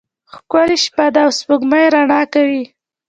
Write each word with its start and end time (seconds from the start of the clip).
ښکلی 0.33 0.77
شپه 0.85 1.05
ده 1.13 1.21
او 1.25 1.31
سپوږمۍ 1.39 1.85
رڼا 1.95 2.21
کوي. 2.33 2.63